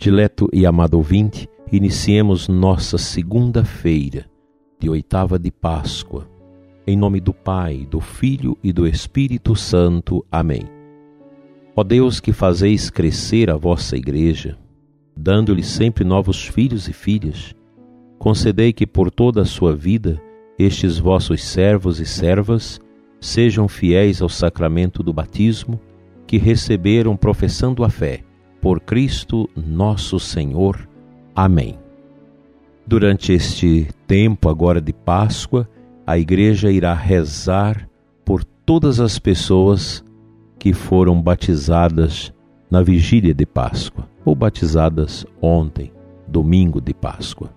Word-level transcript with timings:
Dileto 0.00 0.48
e 0.52 0.64
amado 0.64 0.94
ouvinte, 0.94 1.48
iniciemos 1.72 2.46
nossa 2.46 2.96
segunda-feira 2.96 4.26
de 4.78 4.88
oitava 4.88 5.40
de 5.40 5.50
Páscoa. 5.50 6.30
Em 6.86 6.96
nome 6.96 7.20
do 7.20 7.34
Pai, 7.34 7.84
do 7.84 8.00
Filho 8.00 8.56
e 8.62 8.72
do 8.72 8.86
Espírito 8.86 9.56
Santo. 9.56 10.24
Amém. 10.30 10.62
Ó 11.74 11.82
Deus 11.82 12.20
que 12.20 12.32
fazeis 12.32 12.90
crescer 12.90 13.50
a 13.50 13.56
vossa 13.56 13.96
igreja, 13.96 14.56
dando-lhe 15.16 15.64
sempre 15.64 16.04
novos 16.04 16.46
filhos 16.46 16.86
e 16.86 16.92
filhas, 16.92 17.52
concedei 18.20 18.72
que 18.72 18.86
por 18.86 19.10
toda 19.10 19.42
a 19.42 19.44
sua 19.44 19.74
vida 19.74 20.22
estes 20.56 20.96
vossos 20.96 21.42
servos 21.42 21.98
e 21.98 22.06
servas 22.06 22.80
sejam 23.20 23.66
fiéis 23.66 24.22
ao 24.22 24.28
sacramento 24.28 25.02
do 25.02 25.12
batismo 25.12 25.80
que 26.24 26.38
receberam 26.38 27.16
professando 27.16 27.82
a 27.82 27.90
fé 27.90 28.27
por 28.60 28.80
Cristo 28.80 29.48
nosso 29.56 30.18
Senhor. 30.18 30.88
Amém. 31.34 31.78
Durante 32.86 33.32
este 33.32 33.88
tempo 34.06 34.48
agora 34.48 34.80
de 34.80 34.92
Páscoa, 34.92 35.68
a 36.06 36.18
igreja 36.18 36.70
irá 36.70 36.94
rezar 36.94 37.88
por 38.24 38.42
todas 38.42 38.98
as 38.98 39.18
pessoas 39.18 40.04
que 40.58 40.72
foram 40.72 41.20
batizadas 41.20 42.32
na 42.70 42.82
vigília 42.82 43.34
de 43.34 43.46
Páscoa 43.46 44.08
ou 44.24 44.34
batizadas 44.34 45.26
ontem, 45.40 45.92
domingo 46.26 46.80
de 46.80 46.92
Páscoa. 46.92 47.50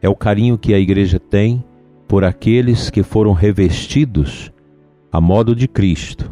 É 0.00 0.08
o 0.08 0.14
carinho 0.14 0.56
que 0.56 0.72
a 0.72 0.78
igreja 0.78 1.18
tem 1.18 1.64
por 2.06 2.24
aqueles 2.24 2.88
que 2.88 3.02
foram 3.02 3.32
revestidos 3.32 4.52
a 5.10 5.20
modo 5.20 5.54
de 5.56 5.66
Cristo, 5.66 6.30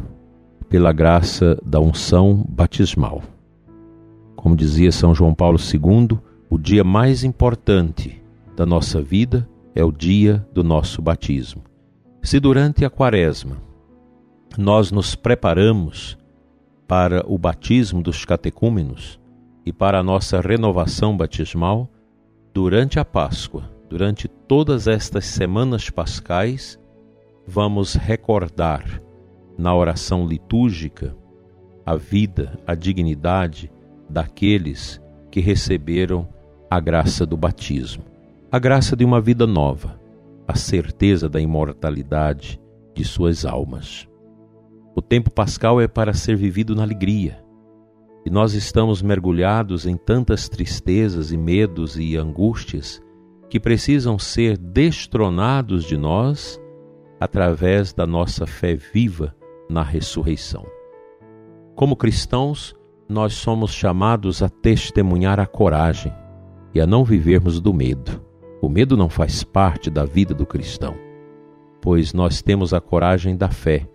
pela 0.69 0.93
graça 0.93 1.57
da 1.65 1.79
unção 1.79 2.45
batismal. 2.47 3.21
Como 4.47 4.55
dizia 4.55 4.93
São 4.93 5.13
João 5.13 5.35
Paulo 5.35 5.57
II, 5.59 6.17
o 6.49 6.57
dia 6.57 6.81
mais 6.81 7.25
importante 7.25 8.23
da 8.55 8.65
nossa 8.65 9.01
vida 9.01 9.45
é 9.75 9.83
o 9.83 9.91
dia 9.91 10.47
do 10.53 10.63
nosso 10.63 11.01
batismo. 11.01 11.65
Se 12.23 12.39
durante 12.39 12.85
a 12.85 12.89
Quaresma 12.89 13.57
nós 14.57 14.89
nos 14.89 15.15
preparamos 15.15 16.17
para 16.87 17.25
o 17.27 17.37
batismo 17.37 18.01
dos 18.01 18.23
catecúmenos 18.23 19.19
e 19.65 19.73
para 19.73 19.99
a 19.99 20.03
nossa 20.03 20.39
renovação 20.39 21.17
batismal, 21.17 21.89
durante 22.53 23.01
a 23.01 23.03
Páscoa, 23.03 23.69
durante 23.89 24.29
todas 24.29 24.87
estas 24.87 25.25
semanas 25.25 25.89
pascais, 25.89 26.79
vamos 27.45 27.95
recordar 27.95 29.01
na 29.57 29.75
oração 29.75 30.25
litúrgica 30.25 31.13
a 31.85 31.97
vida, 31.97 32.57
a 32.65 32.73
dignidade, 32.75 33.69
daqueles 34.09 35.01
que 35.31 35.39
receberam 35.39 36.27
a 36.69 36.79
graça 36.79 37.25
do 37.25 37.37
batismo, 37.37 38.03
a 38.51 38.59
graça 38.59 38.95
de 38.95 39.05
uma 39.05 39.21
vida 39.21 39.45
nova, 39.45 39.99
a 40.47 40.55
certeza 40.55 41.27
da 41.27 41.39
imortalidade 41.39 42.59
de 42.93 43.03
suas 43.03 43.45
almas. 43.45 44.07
O 44.95 45.01
tempo 45.01 45.29
pascal 45.29 45.79
é 45.79 45.87
para 45.87 46.13
ser 46.13 46.35
vivido 46.35 46.75
na 46.75 46.83
alegria. 46.83 47.43
E 48.25 48.29
nós 48.29 48.53
estamos 48.53 49.01
mergulhados 49.01 49.85
em 49.85 49.95
tantas 49.95 50.49
tristezas 50.49 51.31
e 51.31 51.37
medos 51.37 51.97
e 51.97 52.17
angústias 52.17 53.01
que 53.49 53.59
precisam 53.59 54.17
ser 54.19 54.57
destronados 54.57 55.85
de 55.85 55.95
nós 55.95 56.59
através 57.19 57.93
da 57.93 58.05
nossa 58.05 58.45
fé 58.45 58.75
viva 58.75 59.35
na 59.69 59.83
ressurreição. 59.83 60.65
Como 61.75 61.95
cristãos, 61.95 62.75
nós 63.09 63.33
somos 63.33 63.71
chamados 63.71 64.43
a 64.43 64.49
testemunhar 64.49 65.39
a 65.39 65.45
coragem 65.45 66.13
e 66.73 66.81
a 66.81 66.85
não 66.85 67.05
vivermos 67.05 67.59
do 67.61 67.73
medo. 67.73 68.21
O 68.61 68.67
medo 68.67 68.97
não 68.97 69.07
faz 69.07 69.43
parte 69.43 69.89
da 69.89 70.03
vida 70.03 70.33
do 70.33 70.45
cristão, 70.45 70.95
pois 71.81 72.13
nós 72.13 72.41
temos 72.41 72.73
a 72.73 72.81
coragem 72.81 73.37
da 73.37 73.49
fé. 73.49 73.87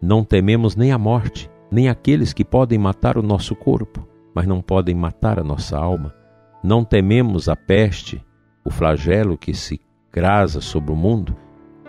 Não 0.00 0.22
tememos 0.22 0.76
nem 0.76 0.92
a 0.92 0.98
morte, 0.98 1.50
nem 1.70 1.88
aqueles 1.88 2.32
que 2.32 2.44
podem 2.44 2.78
matar 2.78 3.16
o 3.16 3.22
nosso 3.22 3.54
corpo, 3.54 4.06
mas 4.34 4.46
não 4.46 4.60
podem 4.60 4.94
matar 4.94 5.38
a 5.38 5.44
nossa 5.44 5.78
alma. 5.78 6.14
Não 6.62 6.84
tememos 6.84 7.48
a 7.48 7.56
peste, 7.56 8.22
o 8.64 8.70
flagelo 8.70 9.38
que 9.38 9.54
se 9.54 9.80
grasa 10.12 10.60
sobre 10.60 10.92
o 10.92 10.96
mundo, 10.96 11.34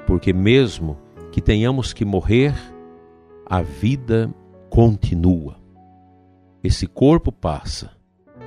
porque 0.08 0.32
mesmo 0.32 0.98
que 1.32 1.42
tenhamos 1.42 1.94
que 1.94 2.06
morrer, 2.06 2.54
a 3.46 3.62
vida 3.62 4.34
continua. 4.70 5.63
Esse 6.64 6.88
corpo 6.88 7.30
passa, 7.30 7.92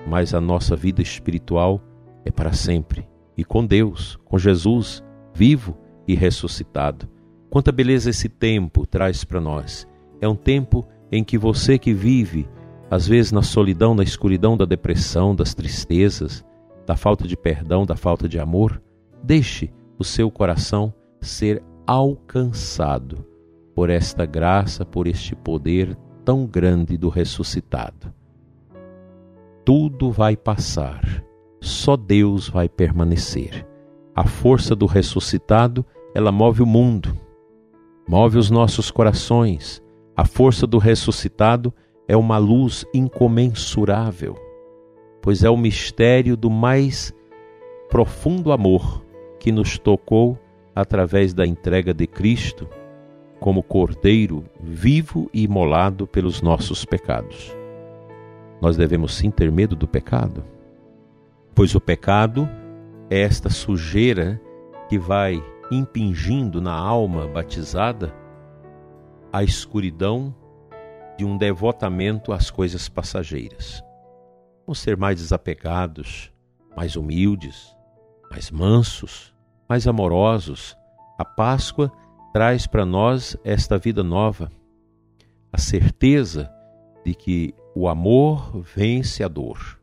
mas 0.07 0.33
a 0.33 0.41
nossa 0.41 0.75
vida 0.75 1.03
espiritual 1.03 1.83
é 2.25 2.31
para 2.31 2.53
sempre. 2.53 3.07
E 3.37 3.45
com 3.45 3.67
Deus, 3.67 4.19
com 4.25 4.39
Jesus, 4.39 5.05
vivo 5.35 5.77
e 6.09 6.15
ressuscitado. 6.15 7.07
Quanta 7.51 7.71
beleza 7.71 8.09
esse 8.09 8.29
tempo 8.29 8.87
traz 8.87 9.23
para 9.23 9.41
nós. 9.41 9.87
É 10.19 10.27
um 10.27 10.35
tempo 10.35 10.89
em 11.13 11.23
que 11.23 11.37
você 11.37 11.79
que 11.79 11.93
vive, 11.93 12.49
às 12.91 13.07
vezes 13.07 13.33
na 13.33 13.43
solidão, 13.43 13.95
na 13.95 14.03
escuridão 14.03 14.57
da 14.57 14.65
depressão, 14.65 15.35
das 15.35 15.55
tristezas, 15.55 16.43
da 16.87 16.97
falta 16.97 17.29
de 17.29 17.37
perdão, 17.37 17.85
da 17.85 17.97
falta 17.97 18.27
de 18.27 18.39
amor, 18.39 18.81
deixe 19.23 19.71
o 19.99 20.05
seu 20.05 20.31
coração 20.31 20.95
ser 21.21 21.63
alcançado 21.87 23.27
por 23.75 23.91
esta 23.91 24.25
graça, 24.25 24.87
por 24.87 25.07
este 25.07 25.37
poder 25.37 25.97
tão 26.27 26.45
grande 26.45 26.97
do 26.97 27.09
ressuscitado. 27.09 28.13
Tudo 29.65 30.11
vai 30.11 30.37
passar, 30.37 31.23
só 31.61 31.97
Deus 31.97 32.49
vai 32.49 32.69
permanecer. 32.69 33.65
A 34.13 34.25
força 34.27 34.75
do 34.75 34.87
ressuscitado, 34.87 35.87
ela 36.13 36.33
move 36.33 36.65
o 36.65 36.67
mundo, 36.67 37.17
move 38.09 38.39
os 38.39 38.51
nossos 38.51 38.91
corações. 38.91 39.81
A 40.17 40.25
força 40.25 40.67
do 40.67 40.79
ressuscitado 40.79 41.73
é 42.09 42.17
uma 42.17 42.39
luz 42.39 42.85
incomensurável, 42.93 44.35
pois 45.23 45.45
é 45.45 45.51
o 45.51 45.57
mistério 45.57 46.37
do 46.37 46.51
mais 46.51 47.15
profundo 47.89 48.51
amor 48.51 49.05
que 49.39 49.53
nos 49.53 49.79
tocou 49.79 50.37
através 50.75 51.33
da 51.33 51.47
entrega 51.47 51.95
de 51.95 52.09
Cristo 52.09 52.69
como 53.41 53.63
cordeiro 53.63 54.45
vivo 54.61 55.31
e 55.33 55.45
imolado 55.45 56.07
pelos 56.07 56.41
nossos 56.41 56.85
pecados. 56.85 57.55
Nós 58.61 58.77
devemos 58.77 59.15
sim 59.15 59.31
ter 59.31 59.53
medo 59.53 59.77
do 59.77 59.87
pecado, 59.87 60.45
pois 61.55 61.75
o 61.75 61.81
pecado 61.81 62.49
é 63.11 63.21
esta 63.21 63.51
sujeira 63.51 64.41
que 64.89 64.99
vai 64.99 65.43
impingindo 65.71 66.61
na 66.61 66.73
alma 66.73 67.27
batizada 67.27 68.15
a 69.33 69.43
escuridão 69.43 70.35
de 71.19 71.25
um 71.25 71.37
devotamento 71.37 72.33
às 72.33 72.51
coisas 72.51 72.89
passageiras. 72.89 73.83
Vamos 74.67 74.79
ser 74.79 74.97
mais 74.97 75.19
desapegados, 75.19 76.33
mais 76.77 76.97
humildes, 76.97 77.75
mais 78.31 78.51
mansos, 78.51 79.35
mais 79.69 79.87
amorosos. 79.87 80.77
A 81.19 81.25
Páscoa 81.25 81.91
traz 82.37 82.67
para 82.67 82.85
nós 82.85 83.35
esta 83.43 83.79
vida 83.79 84.05
nova, 84.05 84.51
a 85.51 85.57
certeza 85.57 86.53
de 87.03 87.15
que 87.15 87.55
o 87.75 87.89
amor 87.89 88.63
vence 88.77 89.25
a 89.25 89.29
dor. 89.29 89.81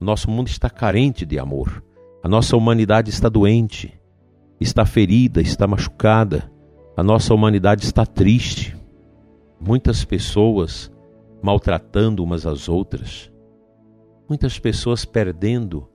Nosso 0.00 0.30
mundo 0.30 0.48
está 0.48 0.70
carente 0.70 1.26
de 1.26 1.38
amor. 1.38 1.84
A 2.22 2.28
nossa 2.30 2.56
humanidade 2.56 3.10
está 3.10 3.28
doente, 3.28 3.92
está 4.58 4.86
ferida, 4.86 5.42
está 5.42 5.66
machucada. 5.66 6.50
A 6.96 7.02
nossa 7.02 7.34
humanidade 7.34 7.84
está 7.84 8.06
triste. 8.06 8.74
Muitas 9.60 10.02
pessoas 10.02 10.90
maltratando 11.42 12.24
umas 12.24 12.46
às 12.46 12.70
outras. 12.70 13.30
Muitas 14.26 14.58
pessoas 14.58 15.04
perdendo 15.04 15.86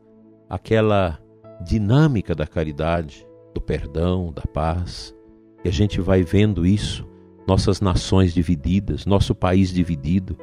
aquela 0.48 1.20
dinâmica 1.66 2.36
da 2.36 2.46
caridade, 2.46 3.28
do 3.52 3.60
perdão, 3.60 4.32
da 4.32 4.44
paz. 4.44 5.17
E 5.63 5.69
a 5.69 5.71
gente 5.71 6.00
vai 6.00 6.24
vendo 6.24 6.65
isso, 6.65 7.07
nossas 7.48 7.81
nações 7.81 8.33
divididas, 8.33 9.06
nosso 9.06 9.33
país 9.33 9.71
dividido. 9.71 10.38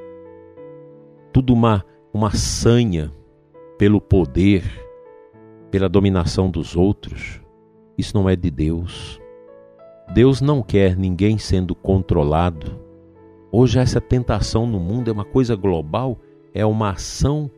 Tudo 1.32 1.52
uma, 1.52 1.84
uma 2.12 2.30
sanha 2.32 3.12
pelo 3.78 4.00
poder, 4.00 4.64
pela 5.70 5.88
dominação 5.88 6.50
dos 6.50 6.76
outros, 6.76 7.40
isso 7.96 8.16
não 8.16 8.28
é 8.28 8.34
de 8.34 8.50
Deus. 8.50 9.20
Deus 10.12 10.40
não 10.40 10.62
quer 10.62 10.96
ninguém 10.96 11.38
sendo 11.38 11.74
controlado. 11.74 12.80
Hoje 13.50 13.78
essa 13.78 14.00
tentação 14.00 14.66
no 14.66 14.80
mundo 14.80 15.08
é 15.08 15.12
uma 15.12 15.24
coisa 15.24 15.54
global, 15.54 16.18
é 16.52 16.64
uma 16.66 16.90
ação 16.90 17.50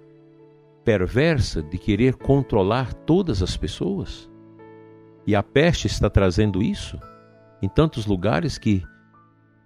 perversa 0.85 1.62
de 1.62 1.79
querer 1.79 2.14
controlar 2.14 2.94
todas 2.94 3.43
as 3.43 3.56
pessoas. 3.56 4.31
E 5.26 5.35
a 5.35 5.43
peste 5.43 5.87
está 5.87 6.09
trazendo 6.09 6.62
isso 6.62 6.99
em 7.67 7.69
tantos 7.69 8.07
lugares 8.07 8.59
que 8.59 8.85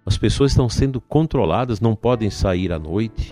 as 0.03 0.17
pessoas 0.17 0.51
estão 0.51 0.67
sendo 0.67 0.99
controladas, 0.99 1.79
não 1.79 1.95
podem 1.95 2.31
sair 2.31 2.73
à 2.73 2.79
noite, 2.79 3.31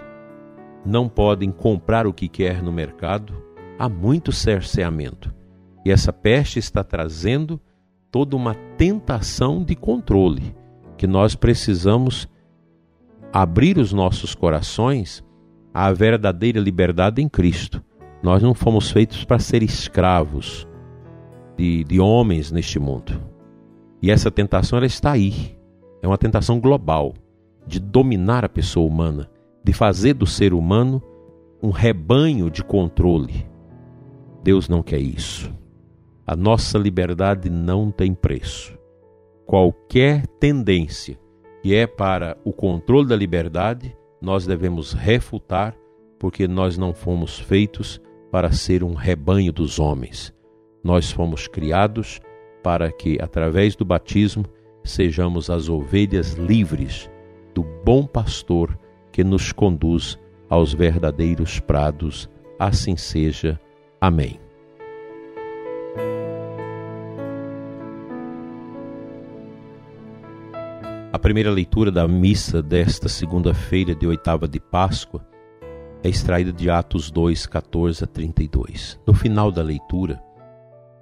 não 0.86 1.10
podem 1.10 1.52
comprar 1.52 2.06
o 2.06 2.14
que 2.14 2.28
quer 2.28 2.62
no 2.62 2.72
mercado. 2.72 3.34
Há 3.80 3.90
muito 3.90 4.32
cerceamento. 4.32 5.34
E 5.84 5.92
essa 5.92 6.14
peste 6.14 6.60
está 6.60 6.84
trazendo 6.84 7.60
toda 8.12 8.36
uma 8.36 8.54
tentação 8.78 9.64
de 9.64 9.76
controle 9.76 10.56
que 10.96 11.08
nós 11.08 11.34
precisamos 11.34 12.30
abrir 13.34 13.80
os 13.80 13.92
nossos 13.92 14.36
corações 14.36 15.24
à 15.74 15.92
verdadeira 15.92 16.60
liberdade 16.60 17.24
em 17.24 17.28
Cristo. 17.28 17.84
Nós 18.22 18.44
não 18.44 18.54
fomos 18.54 18.92
feitos 18.92 19.24
para 19.24 19.40
ser 19.40 19.64
escravos 19.64 20.68
de, 21.58 21.84
de 21.86 22.00
homens 22.00 22.52
neste 22.52 22.78
mundo. 22.78 23.39
E 24.02 24.12
essa 24.12 24.32
tentação 24.32 24.78
ela 24.78 24.86
está 24.86 25.12
aí. 25.12 25.58
É 26.02 26.08
uma 26.08 26.18
tentação 26.18 26.60
global 26.60 27.14
de 27.68 27.80
dominar 27.80 28.46
a 28.46 28.50
pessoa 28.50 28.88
humana, 28.88 29.30
de 29.64 29.74
fazer 29.74 30.14
do 30.14 30.26
ser 30.26 30.54
humano 30.54 31.02
um 31.62 31.70
rebanho 31.70 32.50
de 32.50 32.64
controle. 32.64 33.46
Deus 34.44 34.70
não 34.70 34.82
quer 34.82 35.00
isso. 35.00 35.54
A 36.26 36.36
nossa 36.36 36.78
liberdade 36.78 37.50
não 37.50 37.92
tem 37.92 38.14
preço. 38.14 38.78
Qualquer 39.46 40.26
tendência 40.40 41.20
que 41.62 41.76
é 41.76 41.86
para 41.86 42.38
o 42.46 42.54
controle 42.54 43.08
da 43.08 43.16
liberdade, 43.16 43.96
nós 44.22 44.46
devemos 44.46 44.94
refutar, 44.94 45.76
porque 46.18 46.48
nós 46.48 46.78
não 46.78 46.94
fomos 46.94 47.40
feitos 47.40 48.02
para 48.32 48.52
ser 48.52 48.84
um 48.84 48.94
rebanho 48.94 49.52
dos 49.52 49.80
homens. 49.80 50.34
Nós 50.84 51.12
fomos 51.12 51.48
criados 51.48 52.22
para 52.64 52.92
que, 52.92 53.18
através 53.22 53.76
do 53.76 53.86
batismo, 53.86 54.46
sejamos 54.84 55.50
as 55.50 55.70
ovelhas 55.70 56.34
livres 56.34 57.10
do 57.54 57.64
bom 57.84 58.06
pastor 58.06 58.78
que 59.12 59.24
nos 59.24 59.52
conduz 59.52 60.20
aos 60.50 60.74
verdadeiros 60.74 61.60
prados. 61.60 62.30
Assim 62.58 62.96
seja. 62.96 63.60
Amém. 64.02 64.40
A 71.12 71.18
primeira 71.18 71.52
leitura 71.52 71.92
da 71.92 72.08
missa 72.08 72.62
desta 72.62 73.10
segunda-feira 73.10 73.96
de 73.96 74.06
oitava 74.06 74.48
de 74.48 74.60
Páscoa 74.60 75.26
é 76.04 76.08
extraída 76.08 76.54
de 76.54 76.70
Atos 76.70 77.12
2, 77.12 77.46
14 77.46 78.04
a 78.04 78.08
32. 78.08 79.00
No 79.06 79.14
final 79.14 79.52
da 79.52 79.62
leitura, 79.62 80.22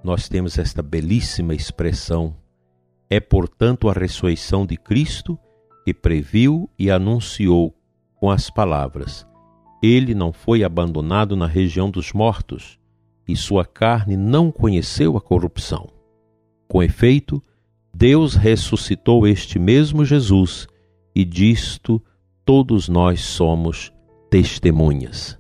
nós 0.07 0.30
temos 0.30 0.57
esta 0.57 0.81
belíssima 0.81 1.54
expressão: 1.54 2.33
É, 3.09 3.19
portanto, 3.19 3.89
a 3.89 3.94
ressurreição 3.94 4.65
de 4.65 4.77
Cristo 4.77 5.38
que 5.83 5.94
previu 5.94 6.69
e 6.80 6.89
anunciou 6.89 7.75
com 8.15 8.31
as 8.31 8.50
palavras: 8.50 9.27
Ele 9.83 10.15
não 10.15 10.31
foi 10.31 10.63
abandonado 10.63 11.36
na 11.36 11.45
região 11.45 11.92
dos 11.92 12.13
mortos, 12.13 12.80
e 13.27 13.36
sua 13.36 13.65
carne 13.65 14.15
não 14.15 14.50
conheceu 14.50 15.18
a 15.18 15.21
corrupção. 15.21 15.89
Com 16.69 16.81
efeito, 16.81 17.44
Deus 17.94 18.33
ressuscitou 18.33 19.27
este 19.27 19.60
mesmo 19.60 20.06
Jesus, 20.06 20.69
e 21.13 21.25
disto 21.25 22.01
todos 22.45 22.88
nós 22.88 23.19
somos 23.19 23.92
testemunhas. 24.30 25.38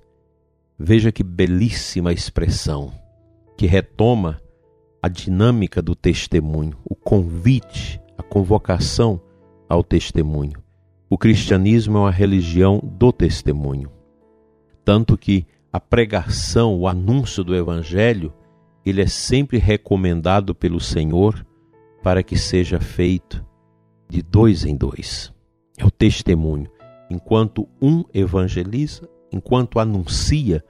Veja 0.77 1.09
que 1.09 1.23
belíssima 1.23 2.11
expressão 2.11 2.91
que 3.57 3.65
retoma 3.65 4.41
a 5.07 5.09
dinâmica 5.09 5.81
do 5.81 5.95
testemunho, 5.95 6.77
o 6.83 6.93
convite, 6.93 7.99
a 8.17 8.21
convocação 8.21 9.21
ao 9.69 9.81
testemunho. 9.81 10.61
O 11.09 11.17
cristianismo 11.17 11.97
é 11.97 12.01
uma 12.01 12.11
religião 12.11 12.81
do 12.83 13.13
testemunho. 13.13 13.89
Tanto 14.83 15.17
que 15.17 15.47
a 15.71 15.79
pregação, 15.79 16.77
o 16.77 16.89
anúncio 16.89 17.41
do 17.41 17.55
evangelho, 17.55 18.33
ele 18.85 19.01
é 19.01 19.07
sempre 19.07 19.57
recomendado 19.57 20.53
pelo 20.53 20.79
Senhor 20.79 21.45
para 22.03 22.21
que 22.21 22.37
seja 22.37 22.77
feito 22.81 23.45
de 24.09 24.21
dois 24.21 24.65
em 24.65 24.75
dois. 24.75 25.33
É 25.77 25.85
o 25.85 25.91
testemunho. 25.91 26.69
Enquanto 27.09 27.65
um 27.81 28.03
evangeliza, 28.13 29.07
enquanto 29.31 29.79
anuncia 29.79 30.61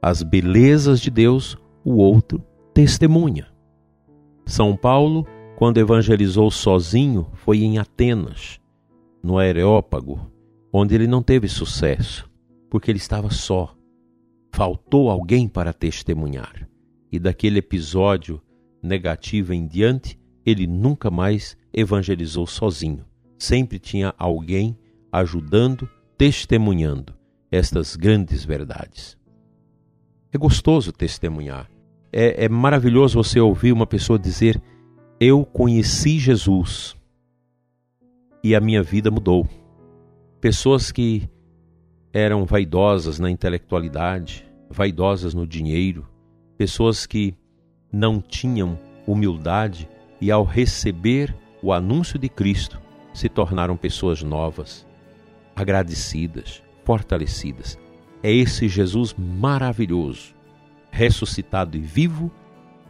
as 0.00 0.22
belezas 0.22 0.98
de 0.98 1.10
Deus, 1.10 1.58
o 1.84 1.96
outro 1.96 2.42
testemunha. 2.72 3.51
São 4.44 4.76
Paulo, 4.76 5.26
quando 5.56 5.78
evangelizou 5.78 6.50
sozinho, 6.50 7.28
foi 7.34 7.62
em 7.62 7.78
Atenas, 7.78 8.60
no 9.22 9.38
Areópago, 9.38 10.30
onde 10.72 10.94
ele 10.94 11.06
não 11.06 11.22
teve 11.22 11.48
sucesso, 11.48 12.28
porque 12.68 12.90
ele 12.90 12.98
estava 12.98 13.30
só. 13.30 13.74
Faltou 14.52 15.10
alguém 15.10 15.48
para 15.48 15.72
testemunhar. 15.72 16.68
E 17.10 17.18
daquele 17.18 17.58
episódio 17.58 18.42
negativo 18.82 19.52
em 19.52 19.66
diante, 19.66 20.18
ele 20.44 20.66
nunca 20.66 21.10
mais 21.10 21.56
evangelizou 21.72 22.46
sozinho. 22.46 23.04
Sempre 23.38 23.78
tinha 23.78 24.14
alguém 24.18 24.76
ajudando, 25.10 25.88
testemunhando 26.18 27.14
estas 27.50 27.96
grandes 27.96 28.44
verdades. 28.44 29.16
É 30.32 30.38
gostoso 30.38 30.92
testemunhar. 30.92 31.71
É, 32.12 32.44
é 32.44 32.48
maravilhoso 32.48 33.22
você 33.22 33.40
ouvir 33.40 33.72
uma 33.72 33.86
pessoa 33.86 34.18
dizer: 34.18 34.60
Eu 35.18 35.44
conheci 35.44 36.18
Jesus 36.18 36.94
e 38.44 38.54
a 38.54 38.60
minha 38.60 38.82
vida 38.82 39.10
mudou. 39.10 39.48
Pessoas 40.40 40.92
que 40.92 41.28
eram 42.12 42.44
vaidosas 42.44 43.18
na 43.18 43.30
intelectualidade, 43.30 44.46
vaidosas 44.68 45.32
no 45.32 45.46
dinheiro, 45.46 46.06
pessoas 46.58 47.06
que 47.06 47.34
não 47.90 48.20
tinham 48.20 48.78
humildade 49.06 49.88
e, 50.20 50.30
ao 50.30 50.44
receber 50.44 51.34
o 51.62 51.72
anúncio 51.72 52.18
de 52.18 52.28
Cristo, 52.28 52.80
se 53.14 53.28
tornaram 53.28 53.76
pessoas 53.76 54.22
novas, 54.22 54.86
agradecidas, 55.54 56.62
fortalecidas. 56.84 57.78
É 58.22 58.32
esse 58.32 58.68
Jesus 58.68 59.14
maravilhoso, 59.16 60.31
ressuscitado 60.92 61.76
e 61.76 61.80
vivo, 61.80 62.30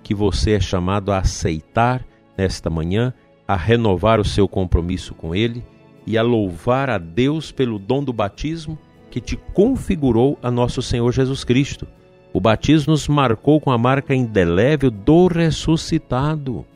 que 0.03 0.13
você 0.13 0.53
é 0.53 0.61
chamado 0.61 1.13
a 1.13 1.19
aceitar 1.19 2.05
nesta 2.37 2.69
manhã, 2.69 3.15
a 3.47 3.57
renovar 3.57 4.21
o 4.21 4.25
seu 4.25 4.49
compromisso 4.49 5.15
com 5.15 5.35
Ele 5.35 5.65
e 6.05 6.19
a 6.19 6.23
louvar 6.23 6.91
a 6.91 6.99
Deus 6.99 7.53
pelo 7.53 7.79
dom 7.79 8.03
do 8.03 8.13
batismo 8.13 8.77
que 9.09 9.21
te 9.21 9.37
configurou 9.55 10.37
a 10.43 10.51
nosso 10.51 10.83
Senhor 10.83 11.13
Jesus 11.13 11.45
Cristo. 11.45 11.87
O 12.33 12.41
batismo 12.41 12.93
nos 12.93 13.07
marcou 13.07 13.61
com 13.61 13.71
a 13.71 13.79
marca 13.79 14.15
indelével 14.15 14.91
do 14.91 15.29
ressuscitado. 15.29 16.67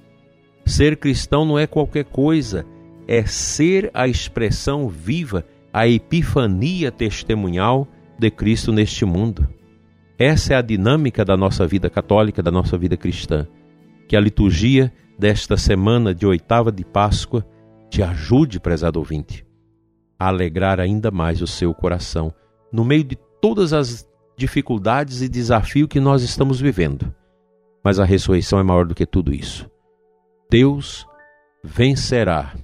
Ser 0.64 0.96
cristão 0.96 1.44
não 1.44 1.58
é 1.58 1.66
qualquer 1.66 2.04
coisa, 2.04 2.64
é 3.08 3.24
ser 3.24 3.90
a 3.94 4.06
expressão 4.06 4.88
viva, 4.88 5.44
a 5.72 5.88
epifania 5.88 6.92
testemunhal 6.92 7.88
de 8.18 8.30
Cristo 8.30 8.70
neste 8.70 9.04
mundo. 9.04 9.55
Essa 10.18 10.54
é 10.54 10.56
a 10.56 10.62
dinâmica 10.62 11.24
da 11.24 11.36
nossa 11.36 11.66
vida 11.66 11.90
católica, 11.90 12.42
da 12.42 12.50
nossa 12.50 12.78
vida 12.78 12.96
cristã. 12.96 13.46
Que 14.08 14.16
a 14.16 14.20
liturgia 14.20 14.92
desta 15.18 15.56
semana 15.56 16.14
de 16.14 16.26
oitava 16.26 16.72
de 16.72 16.84
Páscoa 16.84 17.46
te 17.90 18.02
ajude, 18.02 18.58
prezado 18.58 18.98
ouvinte, 18.98 19.46
a 20.18 20.28
alegrar 20.28 20.80
ainda 20.80 21.10
mais 21.10 21.42
o 21.42 21.46
seu 21.46 21.74
coração 21.74 22.32
no 22.72 22.84
meio 22.84 23.04
de 23.04 23.16
todas 23.40 23.72
as 23.72 24.08
dificuldades 24.36 25.22
e 25.22 25.28
desafios 25.28 25.88
que 25.88 26.00
nós 26.00 26.22
estamos 26.22 26.60
vivendo. 26.60 27.14
Mas 27.82 27.98
a 27.98 28.04
ressurreição 28.04 28.58
é 28.58 28.62
maior 28.62 28.86
do 28.86 28.94
que 28.94 29.06
tudo 29.06 29.32
isso. 29.32 29.70
Deus 30.50 31.06
vencerá 31.62 32.54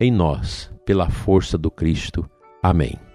em 0.00 0.10
nós 0.10 0.70
pela 0.84 1.10
força 1.10 1.58
do 1.58 1.70
Cristo. 1.70 2.28
Amém. 2.62 3.07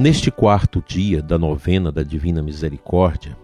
Neste 0.00 0.30
quarto 0.30 0.82
dia 0.88 1.20
da 1.20 1.36
novena 1.36 1.92
da 1.92 2.02
Divina 2.02 2.40
Misericórdia, 2.40 3.36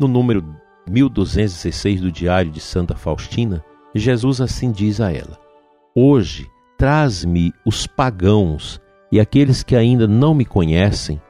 no 0.00 0.08
número 0.08 0.42
1216 0.88 2.00
do 2.00 2.10
Diário 2.10 2.50
de 2.50 2.60
Santa 2.60 2.96
Faustina, 2.96 3.62
Jesus 3.94 4.40
assim 4.40 4.72
diz 4.72 5.02
a 5.02 5.12
ela: 5.12 5.38
Hoje 5.94 6.46
traz-me 6.78 7.52
os 7.62 7.86
pagãos 7.86 8.80
e 9.12 9.20
aqueles 9.20 9.62
que 9.62 9.76
ainda 9.76 10.08
não 10.08 10.32
me 10.32 10.46
conhecem 10.46 11.20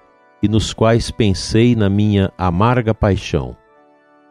e 0.41 0.47
nos 0.47 0.73
quais 0.73 1.11
pensei 1.11 1.75
na 1.75 1.91
minha 1.91 2.33
amarga 2.39 2.95
paixão. 2.95 3.57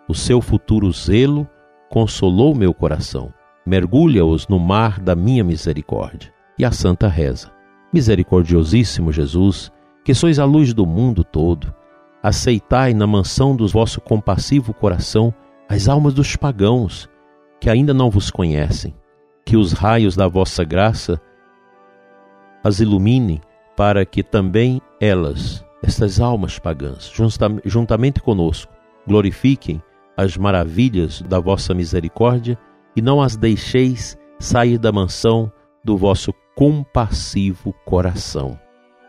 O 0.07 0.15
seu 0.15 0.39
futuro 0.39 0.89
zelo 0.93 1.45
consolou 1.89 2.55
meu 2.55 2.73
coração. 2.73 3.33
Mergulha-os 3.65 4.47
no 4.47 4.59
mar 4.59 4.97
da 4.97 5.13
minha 5.13 5.43
misericórdia. 5.43 6.33
E 6.57 6.63
a 6.63 6.71
santa 6.71 7.09
reza: 7.09 7.51
Misericordiosíssimo 7.91 9.11
Jesus, 9.11 9.74
que 10.05 10.13
sois 10.13 10.37
a 10.37 10.45
luz 10.45 10.71
do 10.71 10.85
mundo 10.85 11.23
todo, 11.23 11.73
aceitai 12.21 12.93
na 12.93 13.07
mansão 13.07 13.55
do 13.55 13.67
vosso 13.67 13.99
compassivo 13.99 14.71
coração 14.71 15.33
as 15.67 15.89
almas 15.89 16.13
dos 16.13 16.35
pagãos 16.35 17.09
que 17.59 17.71
ainda 17.71 17.91
não 17.91 18.11
vos 18.11 18.29
conhecem, 18.29 18.93
que 19.43 19.57
os 19.57 19.73
raios 19.73 20.15
da 20.15 20.27
vossa 20.27 20.63
graça 20.63 21.19
as 22.63 22.79
iluminem 22.79 23.41
para 23.75 24.05
que 24.05 24.21
também 24.21 24.79
elas, 25.01 25.65
estas 25.81 26.19
almas 26.19 26.59
pagãs, 26.59 27.11
juntamente 27.65 28.21
conosco, 28.21 28.71
glorifiquem 29.07 29.81
as 30.15 30.37
maravilhas 30.37 31.21
da 31.23 31.39
vossa 31.39 31.73
misericórdia 31.73 32.59
e 32.95 33.01
não 33.01 33.21
as 33.21 33.35
deixeis 33.35 34.15
sair 34.39 34.77
da 34.77 34.91
mansão 34.91 35.51
do 35.83 35.97
vosso 35.97 36.31
compassivo 36.55 37.73
coração. 37.85 38.59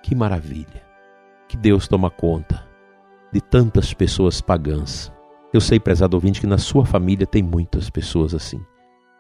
Que 0.03 0.15
maravilha! 0.15 0.86
Que 1.49 1.57
Deus 1.57 1.87
toma 1.87 2.11
conta 2.11 2.67
de 3.33 3.41
tantas 3.41 3.93
pessoas 3.93 4.41
pagãs. 4.41 5.12
Eu 5.53 5.61
sei, 5.61 5.79
prezado 5.79 6.17
ouvinte, 6.17 6.41
que 6.41 6.47
na 6.47 6.59
sua 6.59 6.85
família 6.85 7.26
tem 7.26 7.43
muitas 7.43 7.88
pessoas 7.91 8.35
assim. 8.35 8.61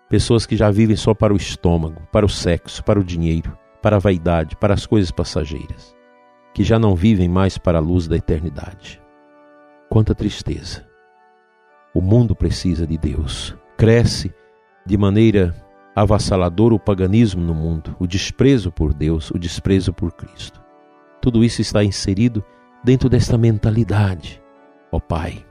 Pessoas 0.08 0.46
que 0.46 0.56
já 0.56 0.70
vivem 0.70 0.96
só 0.96 1.14
para 1.14 1.32
o 1.32 1.36
estômago, 1.36 2.02
para 2.12 2.26
o 2.26 2.28
sexo, 2.28 2.82
para 2.84 2.98
o 2.98 3.04
dinheiro, 3.04 3.56
para 3.82 3.96
a 3.96 3.98
vaidade, 4.00 4.56
para 4.56 4.74
as 4.74 4.86
coisas 4.86 5.10
passageiras, 5.10 5.94
que 6.54 6.64
já 6.64 6.78
não 6.78 6.94
vivem 6.94 7.28
mais 7.28 7.58
para 7.58 7.78
a 7.78 7.80
luz 7.80 8.08
da 8.08 8.16
eternidade. 8.16 9.02
Quanta 9.88 10.14
tristeza! 10.14 10.86
O 11.94 12.00
mundo 12.00 12.34
precisa 12.34 12.86
de 12.86 12.98
Deus. 12.98 13.56
Cresce 13.76 14.34
de 14.84 14.96
maneira 14.96 15.54
avassaladora 15.94 16.74
o 16.74 16.78
paganismo 16.78 17.42
no 17.42 17.54
mundo, 17.54 17.96
o 17.98 18.06
desprezo 18.06 18.70
por 18.70 18.92
Deus, 18.92 19.30
o 19.30 19.38
desprezo 19.38 19.92
por 19.92 20.12
Cristo. 20.12 20.65
Tudo 21.26 21.42
isso 21.42 21.60
está 21.60 21.82
inserido 21.82 22.44
dentro 22.84 23.08
desta 23.08 23.36
mentalidade, 23.36 24.40
ó 24.92 25.00
Pai. 25.00 25.44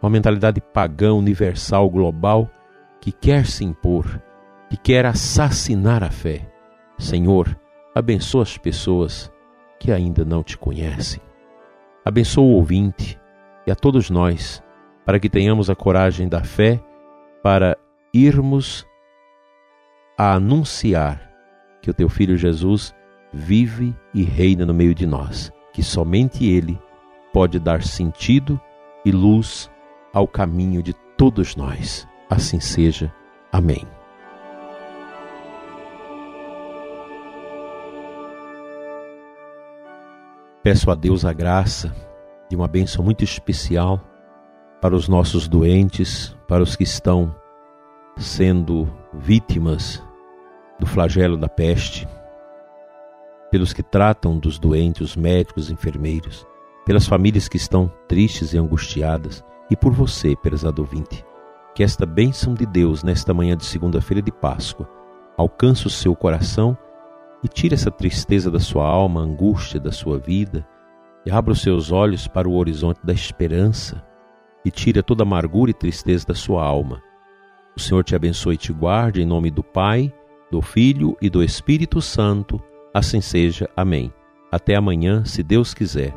Uma 0.00 0.08
mentalidade 0.08 0.60
pagã, 0.60 1.12
universal, 1.12 1.90
global, 1.90 2.48
que 3.00 3.10
quer 3.10 3.44
se 3.44 3.64
impor, 3.64 4.22
que 4.68 4.76
quer 4.76 5.04
assassinar 5.04 6.04
a 6.04 6.12
fé. 6.12 6.48
Senhor, 6.96 7.58
abençoa 7.92 8.44
as 8.44 8.56
pessoas 8.56 9.32
que 9.80 9.90
ainda 9.90 10.24
não 10.24 10.44
te 10.44 10.56
conhecem. 10.56 11.20
Abençoa 12.04 12.44
o 12.44 12.52
ouvinte 12.52 13.18
e 13.66 13.70
a 13.72 13.74
todos 13.74 14.10
nós, 14.10 14.62
para 15.04 15.18
que 15.18 15.28
tenhamos 15.28 15.68
a 15.68 15.74
coragem 15.74 16.28
da 16.28 16.44
fé 16.44 16.80
para 17.42 17.76
irmos 18.14 18.86
a 20.16 20.34
anunciar 20.34 21.28
que 21.82 21.90
o 21.90 21.94
teu 21.94 22.08
filho 22.08 22.36
Jesus 22.36 22.94
vive 23.32 23.94
e 24.12 24.22
reina 24.22 24.66
no 24.66 24.74
meio 24.74 24.94
de 24.94 25.06
nós, 25.06 25.52
que 25.72 25.82
somente 25.82 26.44
ele 26.44 26.80
pode 27.32 27.58
dar 27.58 27.82
sentido 27.82 28.60
e 29.04 29.10
luz 29.10 29.70
ao 30.12 30.26
caminho 30.26 30.82
de 30.82 30.92
todos 31.16 31.56
nós. 31.56 32.06
Assim 32.28 32.60
seja. 32.60 33.12
Amém. 33.52 33.86
Peço 40.62 40.90
a 40.90 40.94
Deus 40.94 41.24
a 41.24 41.32
graça 41.32 41.94
de 42.48 42.54
uma 42.54 42.68
bênção 42.68 43.02
muito 43.02 43.24
especial 43.24 44.00
para 44.80 44.94
os 44.94 45.08
nossos 45.08 45.48
doentes, 45.48 46.36
para 46.46 46.62
os 46.62 46.76
que 46.76 46.84
estão 46.84 47.34
sendo 48.16 48.92
vítimas 49.12 50.02
do 50.78 50.86
flagelo 50.86 51.36
da 51.36 51.48
peste, 51.48 52.06
pelos 53.50 53.72
que 53.72 53.82
tratam 53.82 54.38
dos 54.38 54.58
doentes, 54.58 55.00
os 55.00 55.16
médicos, 55.16 55.64
os 55.64 55.70
enfermeiros, 55.70 56.46
pelas 56.84 57.06
famílias 57.06 57.48
que 57.48 57.56
estão 57.56 57.92
tristes 58.08 58.52
e 58.52 58.58
angustiadas, 58.58 59.44
e 59.70 59.76
por 59.76 59.92
você, 59.92 60.34
prezado 60.36 60.82
ouvinte. 60.82 61.24
Que 61.74 61.82
esta 61.82 62.04
bênção 62.04 62.54
de 62.54 62.66
Deus, 62.66 63.02
nesta 63.02 63.32
manhã 63.32 63.56
de 63.56 63.64
segunda-feira 63.64 64.20
de 64.20 64.32
Páscoa, 64.32 64.88
alcance 65.36 65.86
o 65.86 65.90
seu 65.90 66.14
coração 66.16 66.76
e 67.42 67.48
tire 67.48 67.74
essa 67.74 67.90
tristeza 67.90 68.50
da 68.50 68.60
sua 68.60 68.86
alma, 68.86 69.20
a 69.20 69.24
angústia 69.24 69.80
da 69.80 69.92
sua 69.92 70.18
vida, 70.18 70.66
e 71.24 71.30
abra 71.30 71.52
os 71.52 71.60
seus 71.60 71.92
olhos 71.92 72.26
para 72.26 72.48
o 72.48 72.54
horizonte 72.54 73.00
da 73.04 73.12
esperança 73.12 74.04
e 74.64 74.70
tire 74.70 75.02
toda 75.02 75.22
a 75.22 75.26
amargura 75.26 75.70
e 75.70 75.74
tristeza 75.74 76.26
da 76.26 76.34
sua 76.34 76.64
alma. 76.64 77.02
O 77.76 77.80
Senhor 77.80 78.04
te 78.04 78.14
abençoe 78.14 78.54
e 78.54 78.58
te 78.58 78.72
guarde 78.72 79.22
em 79.22 79.26
nome 79.26 79.50
do 79.50 79.62
Pai, 79.62 80.12
do 80.50 80.60
Filho 80.60 81.16
e 81.20 81.30
do 81.30 81.42
Espírito 81.42 82.00
Santo. 82.00 82.60
Assim 82.92 83.20
seja. 83.20 83.68
Amém. 83.76 84.12
Até 84.50 84.74
amanhã, 84.74 85.24
se 85.24 85.42
Deus 85.42 85.72
quiser. 85.72 86.12